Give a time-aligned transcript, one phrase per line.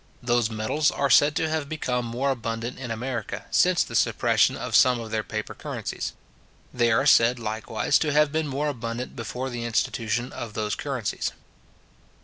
[0.23, 4.75] Those metals are said to have become more abundant in America, since the suppression of
[4.75, 6.13] some of their paper currencies.
[6.73, 11.33] They are said, likewise, to have been more abundant before the institution of those currencies.